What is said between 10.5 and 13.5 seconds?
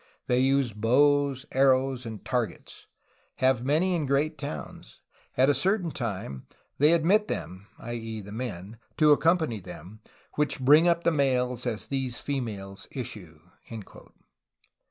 bring up the males as these the female issue."